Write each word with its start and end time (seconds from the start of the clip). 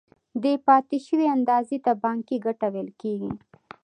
دې 0.43 0.53
پاتې 0.67 0.97
شوې 1.07 1.27
اندازې 1.37 1.77
ته 1.85 1.91
بانکي 2.03 2.37
ګټه 2.45 2.67
ویل 2.73 2.89
کېږي 3.01 3.31